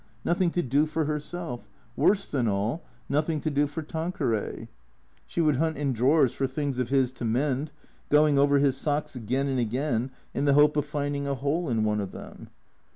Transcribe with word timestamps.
N"othing 0.25 0.51
to 0.53 0.63
do 0.63 0.87
for 0.87 1.05
herself; 1.05 1.69
worse 1.95 2.27
than 2.31 2.47
all, 2.47 2.81
noth 3.07 3.29
ing 3.29 3.39
to 3.41 3.51
do 3.51 3.67
for 3.67 3.83
Tanqueray. 3.83 4.67
She 5.27 5.41
would 5.41 5.57
hunt 5.57 5.77
in 5.77 5.93
drawers 5.93 6.33
for 6.33 6.47
things 6.47 6.79
of 6.79 6.89
his 6.89 7.11
to 7.11 7.23
mend, 7.23 7.69
going 8.09 8.39
over 8.39 8.57
his 8.57 8.75
socks 8.75 9.15
again 9.15 9.47
and 9.47 9.59
again 9.59 10.09
in 10.33 10.45
the 10.45 10.53
hope 10.55 10.75
of 10.75 10.87
finding 10.87 11.27
a 11.27 11.35
hole 11.35 11.69
in 11.69 11.83
one 11.83 11.99
of 11.99 12.13
them. 12.13 12.49